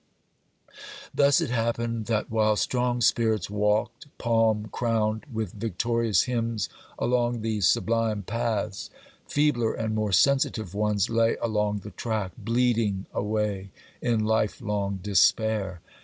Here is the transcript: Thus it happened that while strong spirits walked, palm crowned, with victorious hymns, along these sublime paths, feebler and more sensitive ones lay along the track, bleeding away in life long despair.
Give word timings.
Thus 1.13 1.41
it 1.41 1.51
happened 1.51 2.07
that 2.07 2.31
while 2.31 2.55
strong 2.55 3.01
spirits 3.01 3.51
walked, 3.51 4.07
palm 4.17 4.67
crowned, 4.71 5.27
with 5.31 5.51
victorious 5.53 6.23
hymns, 6.23 6.69
along 6.97 7.41
these 7.41 7.67
sublime 7.69 8.23
paths, 8.23 8.89
feebler 9.27 9.73
and 9.73 9.93
more 9.93 10.11
sensitive 10.11 10.73
ones 10.73 11.11
lay 11.11 11.35
along 11.39 11.81
the 11.81 11.91
track, 11.91 12.31
bleeding 12.35 13.05
away 13.13 13.69
in 14.01 14.25
life 14.25 14.59
long 14.59 14.97
despair. 15.03 15.81